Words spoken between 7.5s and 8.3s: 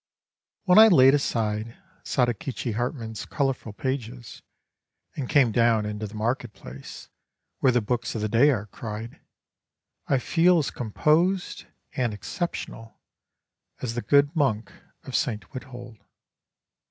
where the books of the